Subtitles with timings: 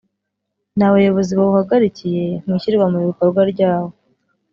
[0.75, 3.89] ni Abayobozi bawuhagarikiye mu ishyirwa mu bikorwa ryawo